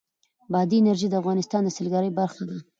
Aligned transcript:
بادي 0.51 0.77
انرژي 0.79 1.07
د 1.09 1.15
افغانستان 1.21 1.61
د 1.63 1.69
سیلګرۍ 1.77 2.11
برخه 2.19 2.43
ده. 2.49 2.57